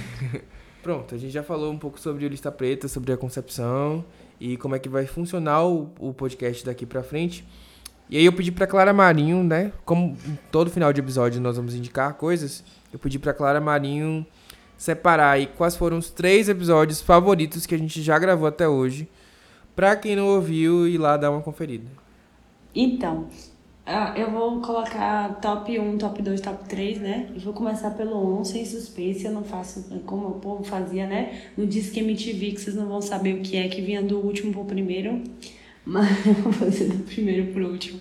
[0.83, 4.05] Pronto, a gente já falou um pouco sobre o Lista Preta, sobre a concepção
[4.41, 7.47] e como é que vai funcionar o, o podcast daqui pra frente.
[8.11, 9.71] E aí eu pedi pra Clara Marinho, né?
[9.85, 10.17] Como
[10.51, 14.27] todo final de episódio nós vamos indicar coisas, eu pedi pra Clara Marinho
[14.77, 19.09] separar aí quais foram os três episódios favoritos que a gente já gravou até hoje.
[19.77, 21.87] Pra quem não ouviu, ir lá dar uma conferida.
[22.75, 23.29] Então,
[23.87, 27.31] ah, eu vou colocar top 1, top 2, top 3, né?
[27.35, 29.25] E vou começar pelo 1, sem suspense.
[29.25, 31.43] Eu não faço como o povo fazia, né?
[31.57, 34.53] No Disque MTV, que vocês não vão saber o que é, que vinha do último
[34.53, 35.23] pro primeiro.
[35.85, 38.01] Mas eu vou fazer do primeiro pro último.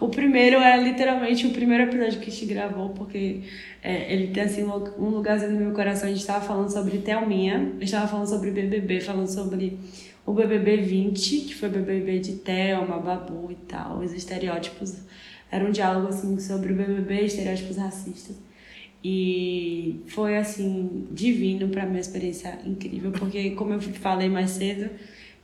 [0.00, 3.42] O primeiro é literalmente o primeiro episódio que a gente gravou, porque
[3.82, 6.08] é, ele tem assim um lugarzinho no meu coração.
[6.08, 9.78] A gente tava falando sobre Thelminha, a gente tava falando sobre BBB, falando sobre
[10.24, 14.96] o BBB 20, que foi o BBB de Thelma, Babu e tal, os estereótipos.
[15.50, 18.36] Era um diálogo assim sobre o BBB, estereótipos racistas.
[19.02, 24.90] E foi assim divino para minha experiência incrível, porque como eu falei mais cedo,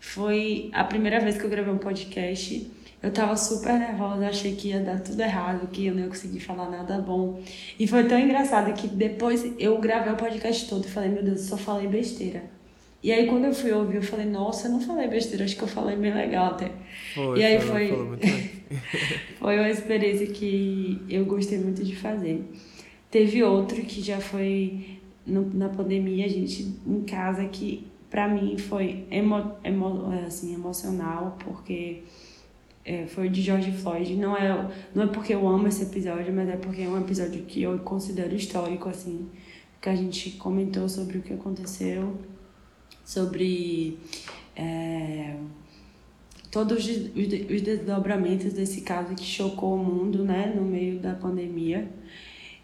[0.07, 2.71] foi a primeira vez que eu gravei um podcast.
[3.03, 6.41] Eu tava super nervosa, achei que ia dar tudo errado, que eu não ia conseguir
[6.41, 7.41] falar nada bom.
[7.79, 11.41] E foi tão engraçado que depois eu gravei o podcast todo e falei, meu Deus,
[11.43, 12.45] eu só falei besteira.
[13.03, 15.63] E aí quando eu fui ouvir, eu falei, nossa, eu não falei besteira, acho que
[15.63, 16.71] eu falei bem legal até.
[17.15, 18.51] Foi, e aí foi, bem.
[19.39, 22.43] foi uma experiência que eu gostei muito de fazer.
[23.11, 28.57] Teve outro que já foi no- na pandemia, a gente em casa, que pra mim
[28.57, 32.03] foi emo, emo, assim, emocional, porque
[32.83, 34.17] é, foi de George Floyd.
[34.17, 37.43] Não é, não é porque eu amo esse episódio, mas é porque é um episódio
[37.43, 39.29] que eu considero histórico, assim,
[39.83, 42.17] que a gente comentou sobre o que aconteceu,
[43.05, 43.99] sobre
[44.57, 45.37] é,
[46.51, 51.87] todos os desdobramentos desse caso que chocou o mundo, né, no meio da pandemia.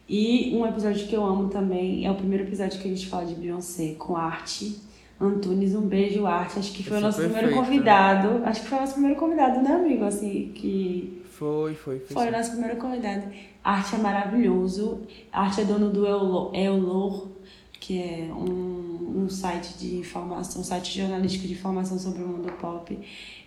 [0.09, 3.27] E um episódio que eu amo também é o primeiro episódio que a gente fala
[3.27, 4.91] de Beyoncé com arte.
[5.27, 6.59] Antunes, um beijo, arte.
[6.59, 8.43] Acho que foi o Esse nosso foi primeiro perfeito, convidado.
[8.45, 10.05] Acho que foi o nosso primeiro convidado, né, amigo?
[10.05, 12.15] Assim, que Foi, foi, foi.
[12.15, 13.23] foi o nosso primeiro convidado.
[13.65, 15.01] Arte é maravilhoso.
[15.33, 17.29] Arte é dono do Eulor, Eulor
[17.83, 22.53] que é um, um site de informação, um site jornalístico de informação sobre o mundo
[22.61, 22.97] pop.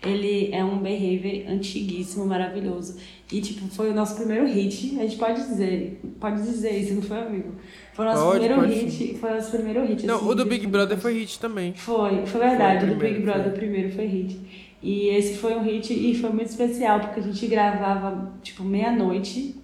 [0.03, 2.97] Ele é um behavior antiguíssimo, maravilhoso.
[3.31, 4.99] E, tipo, foi o nosso primeiro hit.
[4.99, 7.55] A gente pode dizer, pode dizer isso, não foi, amigo?
[7.93, 9.17] Foi o nosso Pode, primeiro pode hit.
[9.17, 10.05] Foi o nosso primeiro hit.
[10.05, 11.73] Não, assim, o do Big Brother foi hit também.
[11.73, 12.81] foi, foi verdade.
[12.81, 13.51] Foi o o do Big Brother foi.
[13.53, 14.37] primeiro foi hit.
[14.83, 19.55] E esse foi um hit e foi muito especial, porque a gente gravava, tipo, meia-noite.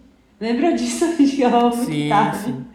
[0.42, 1.06] Lembra disso?
[1.06, 2.38] A gente gravava muito Sim, tarde.
[2.40, 2.66] sim.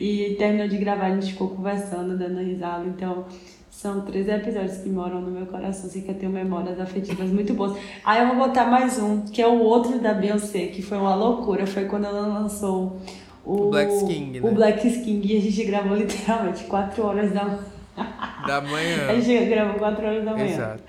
[0.00, 2.84] E terminou de gravar, a gente ficou conversando, dando risada.
[2.86, 3.24] Então,
[3.70, 7.54] são três episódios que moram no meu coração, assim, que eu tenho memórias afetivas muito
[7.54, 7.78] boas.
[8.04, 11.14] Aí eu vou botar mais um, que é o outro da Beyoncé, que foi uma
[11.14, 11.66] loucura.
[11.66, 13.00] Foi quando ela lançou
[13.44, 14.50] o, O Black o né?
[14.52, 17.58] Black King, e a gente gravou literalmente quatro horas da manhã.
[18.46, 19.20] Da A manhã.
[19.20, 20.46] gente gravou 4 horas da manhã.
[20.46, 20.82] Exato.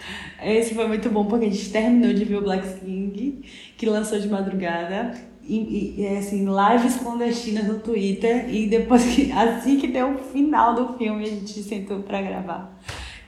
[0.44, 3.42] Esse foi muito bom porque a gente terminou de ver o Black King,
[3.78, 5.12] que lançou de madrugada.
[5.54, 8.50] E, e, assim, lives clandestinas no Twitter.
[8.54, 12.80] E depois que, assim que deu o final do filme, a gente sentou pra gravar.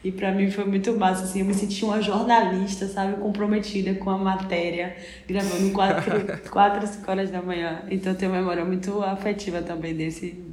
[0.04, 4.10] E pra mim foi muito massa, assim, eu me senti uma jornalista, sabe, comprometida com
[4.10, 7.84] a matéria, gravando 4, quatro 5 horas da manhã.
[7.90, 10.44] Então eu tenho uma memória muito afetiva também desse.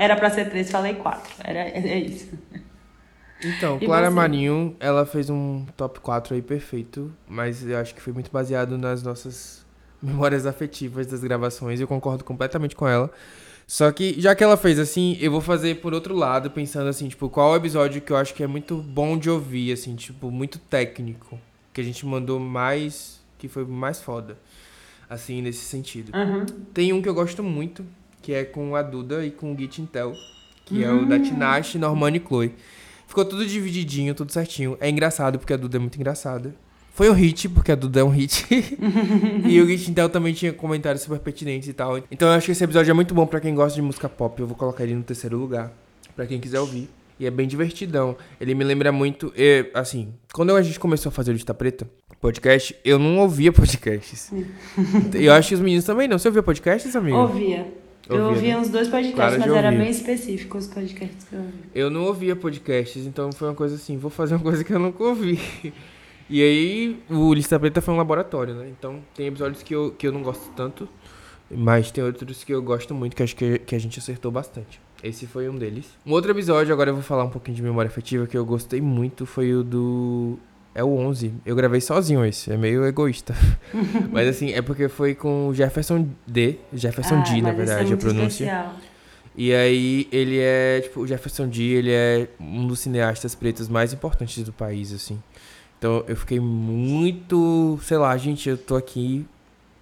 [0.00, 1.32] Era pra ser três, falei quatro.
[1.44, 2.36] Era, é isso.
[3.44, 4.14] Então, E Clara você?
[4.16, 8.76] Marinho, ela fez um top 4 aí perfeito, mas eu acho que foi muito baseado
[8.76, 9.64] nas nossas
[10.02, 13.10] memórias afetivas das gravações, eu concordo completamente com ela.
[13.66, 17.06] Só que, já que ela fez assim, eu vou fazer por outro lado, pensando assim,
[17.06, 20.58] tipo, qual episódio que eu acho que é muito bom de ouvir, assim, tipo, muito
[20.58, 21.38] técnico,
[21.72, 24.38] que a gente mandou mais, que foi mais foda,
[25.08, 26.16] assim, nesse sentido.
[26.16, 26.46] Uhum.
[26.72, 27.84] Tem um que eu gosto muito,
[28.22, 30.14] que é com a Duda e com o Git Intel,
[30.64, 32.54] que é o da Tinashe, Normani e Chloe.
[33.06, 34.78] Ficou tudo divididinho, tudo certinho.
[34.80, 36.54] É engraçado porque a Duda é muito engraçada.
[36.98, 38.44] Foi um hit, porque a Duda é um hit.
[39.46, 41.96] e o Git Intel também tinha comentários super pertinentes e tal.
[42.10, 44.40] Então eu acho que esse episódio é muito bom pra quem gosta de música pop.
[44.40, 45.72] Eu vou colocar ele no terceiro lugar,
[46.16, 46.90] pra quem quiser ouvir.
[47.20, 48.16] E é bem divertidão.
[48.40, 49.32] Ele me lembra muito.
[49.36, 51.88] eh, assim, quando a gente começou a fazer o Lista Preta,
[52.20, 54.32] podcast, eu não ouvia podcasts.
[55.14, 56.18] E eu acho que os meninos também não.
[56.18, 57.16] Você ouvia podcasts, amigo?
[57.16, 57.64] Ouvia.
[58.08, 58.60] Eu Ouvia, ouvia né?
[58.60, 61.60] uns dois podcasts, Clara mas era bem específico os podcasts que eu ouvia.
[61.76, 64.80] Eu não ouvia podcasts, então foi uma coisa assim, vou fazer uma coisa que eu
[64.80, 65.38] nunca ouvi.
[66.30, 68.68] E aí, o Lista Preta foi um laboratório, né?
[68.68, 70.86] Então, tem episódios que eu, que eu não gosto tanto,
[71.50, 74.80] mas tem outros que eu gosto muito, que acho que, que a gente acertou bastante.
[75.02, 75.86] Esse foi um deles.
[76.04, 78.80] Um outro episódio, agora eu vou falar um pouquinho de memória afetiva, que eu gostei
[78.80, 80.38] muito, foi o do
[80.74, 81.32] É o 11.
[81.46, 83.34] Eu gravei sozinho esse, é meio egoísta.
[84.12, 87.84] mas assim, é porque foi com o Jefferson D, Jefferson Ah, D, na é verdade,
[87.84, 88.44] a muito pronúncia.
[88.44, 88.74] especial.
[89.36, 93.92] E aí ele é, tipo, o Jefferson D, ele é um dos cineastas pretos mais
[93.92, 95.22] importantes do país, assim.
[95.78, 99.24] Então eu fiquei muito, sei lá, gente, eu tô aqui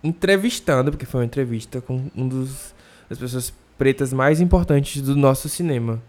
[0.04, 2.74] entrevistando, porque foi uma entrevista com um dos
[3.08, 6.02] das pessoas pretas mais importantes do nosso cinema.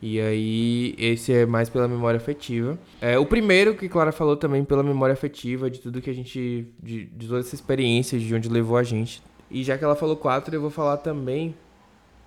[0.00, 2.78] E aí, esse é mais pela memória afetiva.
[3.00, 6.68] É, o primeiro que Clara falou também pela memória afetiva, de tudo que a gente.
[6.80, 9.20] de, de toda essa experiência, de onde levou a gente.
[9.50, 11.52] E já que ela falou quatro, eu vou falar também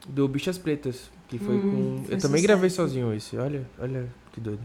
[0.10, 2.04] do Bichas Pretas, que foi Hum, com.
[2.06, 2.44] foi Eu também sucesso.
[2.44, 3.38] gravei sozinho esse.
[3.38, 4.60] Olha, olha que doido.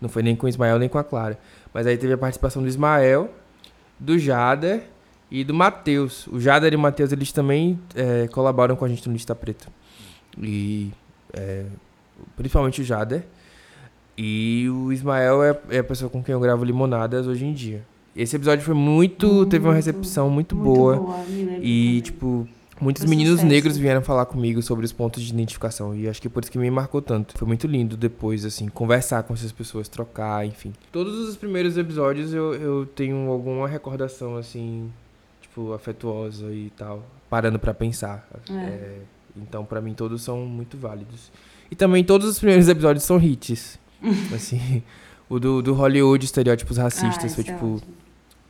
[0.00, 1.38] Não foi nem com o Ismael nem com a Clara.
[1.72, 3.30] Mas aí teve a participação do Ismael,
[3.98, 4.84] do Jader
[5.30, 6.26] e do Matheus.
[6.28, 9.68] O Jader e o Matheus, eles também é, colaboram com a gente no Lista Preta.
[10.38, 10.90] E.
[11.32, 11.64] é,
[12.36, 13.24] principalmente o Jader.
[14.16, 17.82] E o Ismael é, é a pessoa com quem eu gravo Limonadas hoje em dia.
[18.14, 19.46] Esse episódio foi muito.
[19.46, 20.96] teve uma Muito, recepção muito, boa.
[21.28, 22.46] me lembro E, tipo,
[22.80, 23.48] muitos Foi meninos sucesso.
[23.48, 25.94] negros vieram falar comigo sobre os pontos de identificação.
[25.94, 27.36] E acho que por isso que me marcou tanto.
[27.36, 30.72] Foi muito lindo depois, assim, conversar com essas pessoas, trocar, enfim.
[30.90, 34.90] Todos os primeiros episódios eu, eu tenho alguma recordação, assim,
[35.40, 37.04] tipo, afetuosa e tal.
[37.28, 38.28] Parando pra pensar.
[38.50, 38.54] É.
[38.54, 38.98] É,
[39.36, 41.30] então, pra mim, todos são muito válidos.
[41.70, 43.78] E também todos os primeiros episódios são hits.
[44.34, 44.82] assim,
[45.28, 47.80] o do, do Hollywood, estereótipos racistas, Ah, foi é tipo.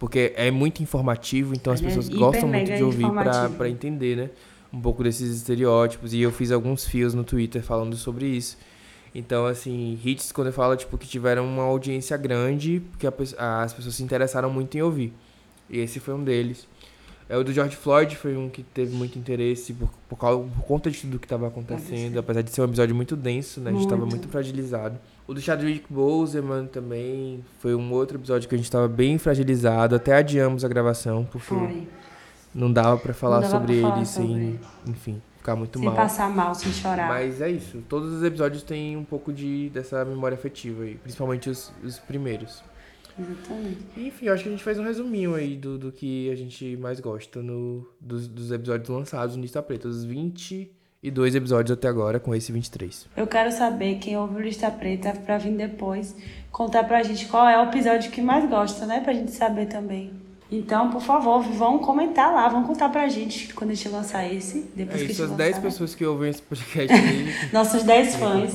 [0.01, 3.07] Porque é muito informativo, então as Ele é pessoas hiper, gostam muito de ouvir
[3.59, 4.31] pra entender, né?
[4.73, 6.15] Um pouco desses estereótipos.
[6.15, 8.57] E eu fiz alguns fios no Twitter falando sobre isso.
[9.15, 13.75] Então, assim, hits, quando eu falo, tipo, que tiveram uma audiência grande, porque a as
[13.75, 15.13] pessoas se interessaram muito em ouvir.
[15.69, 16.67] E esse foi um deles.
[17.29, 20.65] É, o do George Floyd foi um que teve muito interesse por, por, causa, por
[20.65, 23.71] conta de tudo que estava acontecendo, apesar de ser um episódio muito denso, né?
[23.71, 24.99] A gente estava muito fragilizado.
[25.31, 29.95] O do Chadwick Boseman também foi um outro episódio que a gente estava bem fragilizado.
[29.95, 31.87] Até adiamos a gravação, porque Foi.
[32.53, 34.61] não dava pra falar dava sobre ele sem, ele.
[34.89, 35.95] enfim, ficar muito Sem mal.
[35.95, 37.07] passar mal, sem chorar.
[37.07, 37.81] Mas é isso.
[37.89, 42.65] Todos os episódios têm um pouco de dessa memória afetiva aí, principalmente os, os primeiros.
[43.17, 43.87] Exatamente.
[43.97, 46.77] Enfim, eu acho que a gente fez um resuminho aí do, do que a gente
[46.77, 49.87] mais gosta no, dos, dos episódios lançados no Lista Preta.
[49.87, 50.03] Os
[51.03, 53.07] 22 episódios até agora, com esse 23.
[53.17, 56.15] Eu quero saber quem ouve o Lista Preta pra vir depois
[56.53, 59.01] contar pra gente qual é o episódio que mais gosta, né?
[59.01, 60.13] Pra gente saber também.
[60.53, 64.71] Então, por favor, vão comentar lá, vão contar pra gente quando a gente lançar esse.
[64.75, 65.63] Depois É que isso, as 10 lançar.
[65.63, 67.35] pessoas que ouvem esse podcast aí.
[67.51, 68.53] Nossos 10 quem fãs,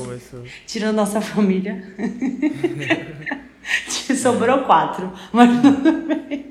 [0.68, 1.84] tirando nossa família.
[4.22, 5.92] Sobrou quatro, mas tudo
[6.28, 6.46] bem.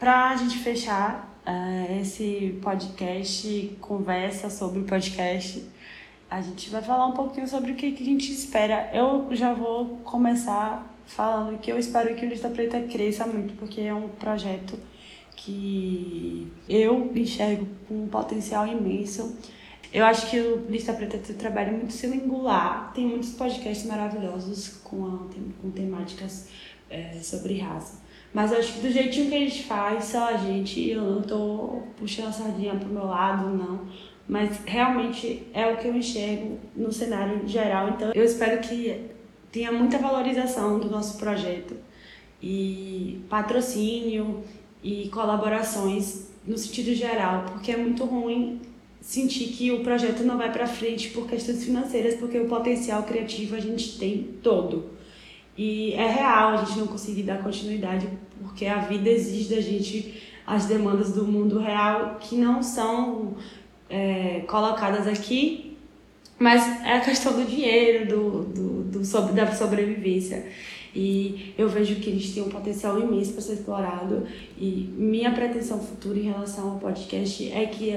[0.00, 5.64] Pra gente fechar eh, esse podcast, conversa sobre o podcast,
[6.30, 8.90] a gente vai falar um pouquinho sobre o que, que a gente espera.
[8.94, 13.80] Eu já vou começar falando que eu espero que o Lista Preta cresça muito, porque
[13.82, 14.78] é um projeto
[15.36, 19.36] que eu enxergo com um potencial imenso.
[19.92, 22.92] Eu acho que o Lista Preta tem um trabalho muito singular.
[22.94, 25.28] Tem muitos podcasts maravilhosos com, a-
[25.60, 26.48] com temáticas
[26.88, 28.00] eh, sobre raça.
[28.32, 31.82] Mas acho que do jeitinho que a gente faz, só a gente, eu não tô
[31.96, 33.86] puxando a sardinha pro meu lado, não.
[34.26, 37.90] Mas realmente é o que eu enxergo no cenário geral.
[37.90, 39.10] Então eu espero que
[39.50, 41.76] tenha muita valorização do nosso projeto
[42.42, 44.42] e patrocínio
[44.82, 48.60] e colaborações no sentido geral, porque é muito ruim
[49.00, 53.56] sentir que o projeto não vai para frente por questões financeiras, porque o potencial criativo
[53.56, 54.90] a gente tem todo.
[55.56, 58.08] E é real a gente não conseguir dar continuidade,
[58.42, 63.34] porque a vida exige da gente as demandas do mundo real que não são
[63.88, 65.76] é, colocadas aqui,
[66.38, 70.46] mas é a questão do dinheiro, do, do, do sob- da sobrevivência.
[70.94, 74.26] E eu vejo que eles têm um potencial imenso para ser explorado.
[74.58, 77.96] E minha pretensão futura em relação ao podcast é que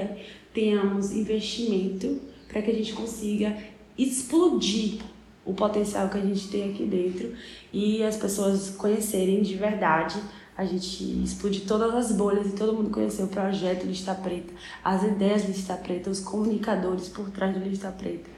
[0.54, 3.58] tenhamos investimento para que a gente consiga
[3.98, 5.00] explodir
[5.45, 7.34] o potencial que a gente tem aqui dentro
[7.71, 10.20] e as pessoas conhecerem de verdade.
[10.57, 15.03] A gente explodir todas as bolhas e todo mundo conhecer o projeto Lista Preta, as
[15.03, 18.30] ideias do Lista Preta, os comunicadores por trás do Lista Preta.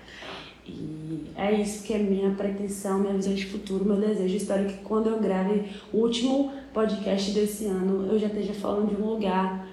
[0.66, 4.36] E é isso que é minha pretensão, minha visão de futuro, meu desejo.
[4.36, 9.02] Espero que quando eu grave o último podcast desse ano, eu já esteja falando de
[9.02, 9.68] um lugar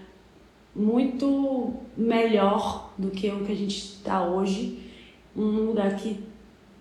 [0.74, 4.80] muito melhor do que o que a gente está hoje.
[5.36, 6.22] Um lugar que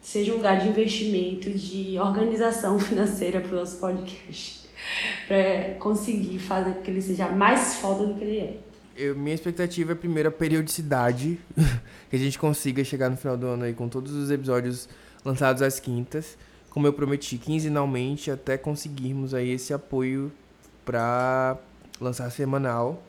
[0.04, 4.70] seja um lugar de investimento, de organização financeira para o nosso podcast,
[5.28, 8.58] para conseguir fazer com que ele seja mais foda do que ele é.
[8.95, 11.39] Eu, minha expectativa é primeiro a periodicidade,
[12.12, 14.88] que a gente consiga chegar no final do ano aí com todos os episódios
[15.26, 16.38] lançados às quintas,
[16.70, 20.32] como eu prometi, quinzenalmente, até conseguirmos aí esse apoio
[20.86, 21.58] para
[21.99, 23.04] lançar semanal.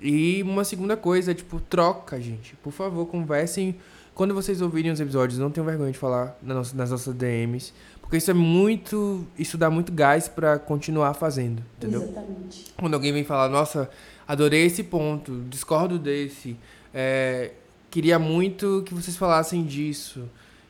[0.00, 2.54] E uma segunda coisa, tipo, troca, gente.
[2.56, 3.76] Por favor, conversem.
[4.14, 7.72] Quando vocês ouvirem os episódios, não tenham vergonha de falar nas nossas DMs.
[8.00, 9.26] Porque isso é muito.
[9.36, 12.02] Isso dá muito gás para continuar fazendo, entendeu?
[12.02, 12.64] Exatamente.
[12.76, 13.90] Quando alguém vem falar, nossa,
[14.28, 16.56] adorei esse ponto, discordo desse,
[16.94, 17.50] é,
[17.90, 20.28] queria muito que vocês falassem disso.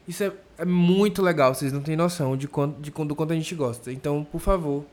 [0.09, 3.37] Isso é, é muito legal, vocês não têm noção de quanto, de, do quanto a
[3.37, 3.93] gente gosta.
[3.93, 4.85] Então, por favor,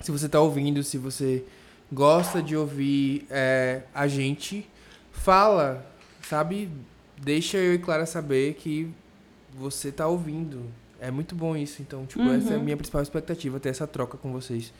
[0.00, 1.44] se você está ouvindo, se você
[1.92, 4.68] gosta de ouvir é, a gente,
[5.12, 5.86] fala,
[6.22, 6.70] sabe?
[7.20, 8.88] Deixa eu e Clara saber que
[9.54, 10.64] você está ouvindo.
[11.00, 11.82] É muito bom isso.
[11.82, 12.34] Então, tipo, uhum.
[12.34, 14.72] essa é a minha principal expectativa, ter essa troca com vocês.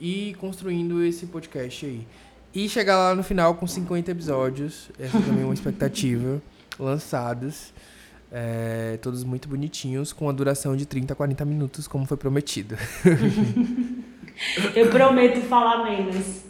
[0.00, 2.06] E construindo esse podcast aí.
[2.54, 4.90] E chegar lá no final com 50 episódios.
[4.98, 6.42] Essa também é uma expectativa.
[6.78, 7.72] lançados.
[8.34, 12.76] É, todos muito bonitinhos, com a duração de 30 a 40 minutos, como foi prometido.
[14.74, 16.42] Eu prometo falar menos.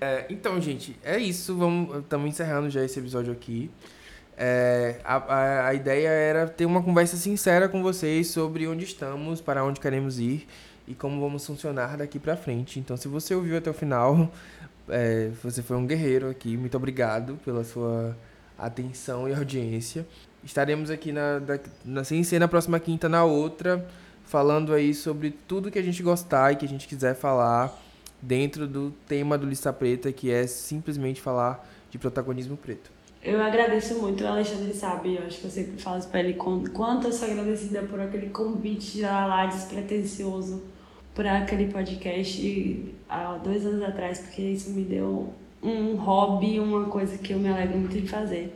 [0.00, 1.58] É, então, gente, é isso.
[1.98, 3.70] Estamos encerrando já esse episódio aqui.
[4.36, 9.40] É, a, a, a, ideia era ter uma conversa sincera com vocês sobre onde estamos,
[9.40, 10.46] para onde queremos ir
[10.86, 12.78] e como vamos funcionar daqui para frente.
[12.78, 14.30] Então, se você ouviu até o final,
[14.88, 16.56] é, você foi um guerreiro aqui.
[16.56, 18.16] Muito obrigado pela sua
[18.56, 20.06] atenção e audiência.
[20.44, 23.86] Estaremos aqui na, da, na sem ser na próxima quinta, na outra,
[24.28, 27.76] falando aí sobre tudo que a gente gostar e que a gente quiser falar
[28.20, 32.90] dentro do tema do Lista Preta, que é simplesmente falar de protagonismo preto.
[33.22, 37.08] Eu agradeço muito, o Alexandre sabe, eu acho que eu sempre falo pra ele, quanto
[37.08, 40.62] eu sou agradecida por aquele convite já lá despretensioso
[41.14, 47.18] para aquele podcast há dois anos atrás, porque isso me deu um hobby, uma coisa
[47.18, 48.54] que eu me alegro muito de fazer.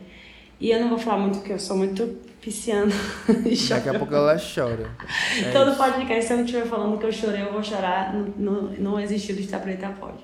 [0.63, 2.07] E eu não vou falar muito porque eu sou muito
[2.39, 2.89] pisciana.
[3.67, 4.89] Daqui a pouco ela chora.
[5.37, 5.77] É Todo isso.
[5.77, 8.13] podcast, se eu não estiver falando que eu chorei, eu vou chorar.
[8.37, 10.19] Não, não, existe lista preta, pode.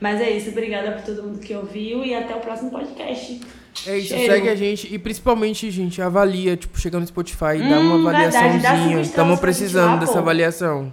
[0.00, 3.40] Mas é isso, obrigada por todo mundo que ouviu e até o próximo podcast.
[3.86, 4.32] É isso, Cheiro.
[4.32, 8.00] segue a gente e principalmente, gente, avalia, tipo, chega no Spotify e hum, dá uma
[8.00, 9.00] avaliaçãozinha.
[9.00, 10.92] Estamos precisando dessa avaliação.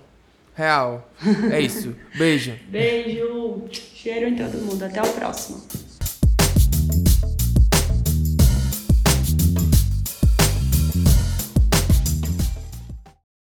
[0.53, 1.11] Real.
[1.51, 1.95] É isso.
[2.15, 2.53] Beijo.
[2.69, 3.63] Beijo.
[3.71, 4.83] Cheiro em todo mundo.
[4.83, 5.63] Até o próximo.